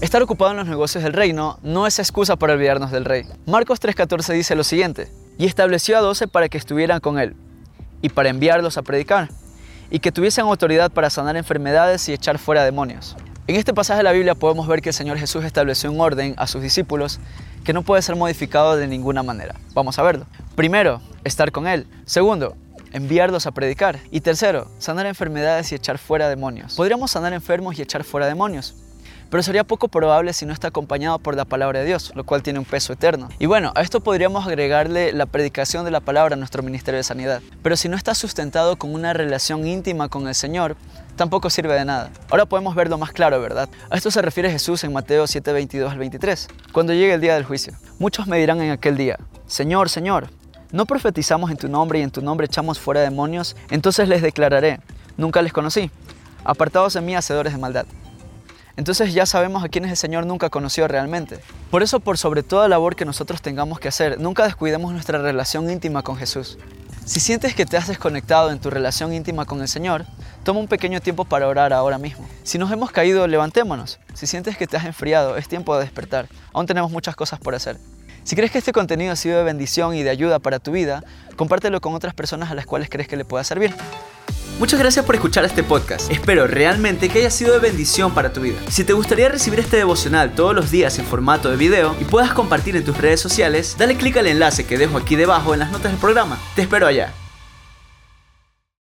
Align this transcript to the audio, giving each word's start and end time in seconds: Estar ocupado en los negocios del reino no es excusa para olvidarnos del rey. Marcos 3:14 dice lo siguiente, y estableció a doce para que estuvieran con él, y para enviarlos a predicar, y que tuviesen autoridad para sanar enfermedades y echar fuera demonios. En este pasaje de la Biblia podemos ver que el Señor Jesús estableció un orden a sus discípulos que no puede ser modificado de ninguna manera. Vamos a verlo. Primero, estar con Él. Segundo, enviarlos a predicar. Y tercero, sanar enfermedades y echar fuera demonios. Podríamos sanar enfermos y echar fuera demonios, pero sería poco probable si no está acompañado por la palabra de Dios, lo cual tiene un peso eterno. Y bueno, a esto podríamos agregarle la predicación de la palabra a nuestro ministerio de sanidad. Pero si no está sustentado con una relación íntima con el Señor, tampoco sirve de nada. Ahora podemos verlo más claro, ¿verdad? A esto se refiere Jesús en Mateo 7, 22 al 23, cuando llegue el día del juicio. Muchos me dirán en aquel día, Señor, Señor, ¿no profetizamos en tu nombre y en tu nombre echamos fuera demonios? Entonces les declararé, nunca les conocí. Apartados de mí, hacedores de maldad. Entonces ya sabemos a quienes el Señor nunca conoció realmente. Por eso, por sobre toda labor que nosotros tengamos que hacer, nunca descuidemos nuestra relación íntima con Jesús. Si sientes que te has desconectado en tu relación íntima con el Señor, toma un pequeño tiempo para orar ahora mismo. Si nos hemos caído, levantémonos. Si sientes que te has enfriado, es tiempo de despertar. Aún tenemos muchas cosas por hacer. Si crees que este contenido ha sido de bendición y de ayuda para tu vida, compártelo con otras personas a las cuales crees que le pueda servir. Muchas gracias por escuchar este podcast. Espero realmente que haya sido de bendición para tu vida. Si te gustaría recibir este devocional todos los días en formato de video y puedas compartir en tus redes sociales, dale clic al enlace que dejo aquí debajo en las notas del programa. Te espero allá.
Estar 0.00 0.22
ocupado 0.22 0.52
en 0.52 0.56
los 0.56 0.66
negocios 0.66 1.04
del 1.04 1.12
reino 1.12 1.58
no 1.62 1.86
es 1.86 1.98
excusa 1.98 2.36
para 2.36 2.54
olvidarnos 2.54 2.90
del 2.90 3.04
rey. 3.04 3.26
Marcos 3.44 3.80
3:14 3.82 4.32
dice 4.32 4.56
lo 4.56 4.64
siguiente, 4.64 5.12
y 5.36 5.44
estableció 5.44 5.98
a 5.98 6.00
doce 6.00 6.26
para 6.26 6.48
que 6.48 6.56
estuvieran 6.56 7.00
con 7.00 7.18
él, 7.18 7.36
y 8.00 8.08
para 8.08 8.30
enviarlos 8.30 8.78
a 8.78 8.82
predicar, 8.82 9.28
y 9.90 9.98
que 9.98 10.10
tuviesen 10.10 10.46
autoridad 10.46 10.90
para 10.90 11.10
sanar 11.10 11.36
enfermedades 11.36 12.08
y 12.08 12.14
echar 12.14 12.38
fuera 12.38 12.64
demonios. 12.64 13.14
En 13.46 13.56
este 13.56 13.74
pasaje 13.74 13.98
de 13.98 14.04
la 14.04 14.12
Biblia 14.12 14.34
podemos 14.34 14.66
ver 14.66 14.80
que 14.80 14.88
el 14.88 14.94
Señor 14.94 15.18
Jesús 15.18 15.44
estableció 15.44 15.92
un 15.92 16.00
orden 16.00 16.34
a 16.38 16.46
sus 16.46 16.62
discípulos 16.62 17.20
que 17.62 17.74
no 17.74 17.82
puede 17.82 18.00
ser 18.00 18.16
modificado 18.16 18.76
de 18.76 18.86
ninguna 18.86 19.22
manera. 19.22 19.56
Vamos 19.74 19.98
a 19.98 20.02
verlo. 20.02 20.24
Primero, 20.54 21.02
estar 21.24 21.52
con 21.52 21.66
Él. 21.66 21.86
Segundo, 22.06 22.56
enviarlos 22.92 23.46
a 23.46 23.50
predicar. 23.50 23.98
Y 24.10 24.22
tercero, 24.22 24.70
sanar 24.78 25.04
enfermedades 25.04 25.72
y 25.72 25.74
echar 25.74 25.98
fuera 25.98 26.30
demonios. 26.30 26.74
Podríamos 26.74 27.10
sanar 27.10 27.34
enfermos 27.34 27.78
y 27.78 27.82
echar 27.82 28.02
fuera 28.02 28.26
demonios, 28.26 28.76
pero 29.30 29.42
sería 29.42 29.64
poco 29.64 29.88
probable 29.88 30.32
si 30.32 30.44
no 30.44 30.52
está 30.52 30.68
acompañado 30.68 31.18
por 31.18 31.36
la 31.36 31.44
palabra 31.44 31.80
de 31.80 31.86
Dios, 31.86 32.12
lo 32.14 32.24
cual 32.24 32.42
tiene 32.42 32.58
un 32.58 32.64
peso 32.64 32.92
eterno. 32.92 33.28
Y 33.38 33.46
bueno, 33.46 33.72
a 33.76 33.82
esto 33.82 34.00
podríamos 34.00 34.46
agregarle 34.46 35.12
la 35.12 35.26
predicación 35.26 35.84
de 35.84 35.92
la 35.92 36.00
palabra 36.00 36.34
a 36.34 36.36
nuestro 36.36 36.62
ministerio 36.62 36.98
de 36.98 37.04
sanidad. 37.04 37.40
Pero 37.62 37.76
si 37.76 37.88
no 37.88 37.96
está 37.96 38.14
sustentado 38.14 38.76
con 38.76 38.92
una 38.92 39.12
relación 39.12 39.66
íntima 39.66 40.08
con 40.08 40.26
el 40.26 40.34
Señor, 40.34 40.76
tampoco 41.16 41.48
sirve 41.48 41.74
de 41.74 41.84
nada. 41.84 42.10
Ahora 42.30 42.46
podemos 42.46 42.74
verlo 42.74 42.98
más 42.98 43.12
claro, 43.12 43.40
¿verdad? 43.40 43.68
A 43.88 43.96
esto 43.96 44.10
se 44.10 44.20
refiere 44.20 44.50
Jesús 44.50 44.82
en 44.84 44.92
Mateo 44.92 45.26
7, 45.26 45.52
22 45.52 45.92
al 45.92 45.98
23, 45.98 46.48
cuando 46.72 46.92
llegue 46.92 47.14
el 47.14 47.20
día 47.20 47.34
del 47.34 47.44
juicio. 47.44 47.74
Muchos 47.98 48.26
me 48.26 48.38
dirán 48.38 48.60
en 48.60 48.72
aquel 48.72 48.96
día, 48.96 49.18
Señor, 49.46 49.88
Señor, 49.90 50.28
¿no 50.72 50.86
profetizamos 50.86 51.50
en 51.50 51.56
tu 51.56 51.68
nombre 51.68 52.00
y 52.00 52.02
en 52.02 52.10
tu 52.10 52.20
nombre 52.20 52.46
echamos 52.46 52.78
fuera 52.78 53.00
demonios? 53.00 53.56
Entonces 53.70 54.08
les 54.08 54.22
declararé, 54.22 54.80
nunca 55.16 55.40
les 55.42 55.52
conocí. 55.52 55.90
Apartados 56.42 56.94
de 56.94 57.00
mí, 57.02 57.14
hacedores 57.14 57.52
de 57.52 57.58
maldad. 57.58 57.86
Entonces 58.80 59.12
ya 59.12 59.26
sabemos 59.26 59.62
a 59.62 59.68
quienes 59.68 59.90
el 59.90 59.96
Señor 59.98 60.24
nunca 60.24 60.48
conoció 60.48 60.88
realmente. 60.88 61.38
Por 61.70 61.82
eso, 61.82 62.00
por 62.00 62.16
sobre 62.16 62.42
toda 62.42 62.66
labor 62.66 62.96
que 62.96 63.04
nosotros 63.04 63.42
tengamos 63.42 63.78
que 63.78 63.88
hacer, 63.88 64.18
nunca 64.18 64.44
descuidemos 64.44 64.90
nuestra 64.94 65.18
relación 65.18 65.68
íntima 65.70 66.02
con 66.02 66.16
Jesús. 66.16 66.56
Si 67.04 67.20
sientes 67.20 67.54
que 67.54 67.66
te 67.66 67.76
has 67.76 67.88
desconectado 67.88 68.50
en 68.50 68.58
tu 68.58 68.70
relación 68.70 69.12
íntima 69.12 69.44
con 69.44 69.60
el 69.60 69.68
Señor, 69.68 70.06
toma 70.44 70.60
un 70.60 70.66
pequeño 70.66 71.02
tiempo 71.02 71.26
para 71.26 71.46
orar 71.46 71.74
ahora 71.74 71.98
mismo. 71.98 72.26
Si 72.42 72.56
nos 72.56 72.72
hemos 72.72 72.90
caído, 72.90 73.26
levantémonos. 73.26 73.98
Si 74.14 74.26
sientes 74.26 74.56
que 74.56 74.66
te 74.66 74.78
has 74.78 74.86
enfriado, 74.86 75.36
es 75.36 75.46
tiempo 75.46 75.76
de 75.76 75.82
despertar. 75.82 76.30
Aún 76.54 76.64
tenemos 76.64 76.90
muchas 76.90 77.14
cosas 77.14 77.38
por 77.38 77.54
hacer. 77.54 77.76
Si 78.24 78.34
crees 78.34 78.50
que 78.50 78.56
este 78.56 78.72
contenido 78.72 79.12
ha 79.12 79.16
sido 79.16 79.36
de 79.36 79.44
bendición 79.44 79.94
y 79.94 80.02
de 80.02 80.08
ayuda 80.08 80.38
para 80.38 80.58
tu 80.58 80.72
vida, 80.72 81.04
compártelo 81.36 81.82
con 81.82 81.92
otras 81.92 82.14
personas 82.14 82.50
a 82.50 82.54
las 82.54 82.64
cuales 82.64 82.88
crees 82.88 83.08
que 83.08 83.18
le 83.18 83.26
pueda 83.26 83.44
servir. 83.44 83.74
Muchas 84.60 84.78
gracias 84.78 85.06
por 85.06 85.14
escuchar 85.14 85.46
este 85.46 85.62
podcast. 85.62 86.10
Espero 86.12 86.46
realmente 86.46 87.08
que 87.08 87.20
haya 87.20 87.30
sido 87.30 87.54
de 87.54 87.60
bendición 87.60 88.12
para 88.12 88.30
tu 88.30 88.42
vida. 88.42 88.58
Si 88.68 88.84
te 88.84 88.92
gustaría 88.92 89.30
recibir 89.30 89.58
este 89.58 89.78
devocional 89.78 90.34
todos 90.34 90.54
los 90.54 90.70
días 90.70 90.98
en 90.98 91.06
formato 91.06 91.50
de 91.50 91.56
video 91.56 91.96
y 91.98 92.04
puedas 92.04 92.32
compartir 92.32 92.76
en 92.76 92.84
tus 92.84 92.98
redes 92.98 93.20
sociales, 93.20 93.76
dale 93.78 93.96
clic 93.96 94.18
al 94.18 94.26
enlace 94.26 94.66
que 94.66 94.76
dejo 94.76 94.98
aquí 94.98 95.16
debajo 95.16 95.54
en 95.54 95.60
las 95.60 95.72
notas 95.72 95.92
del 95.92 95.98
programa. 95.98 96.38
Te 96.54 96.60
espero 96.60 96.86
allá. 96.86 97.14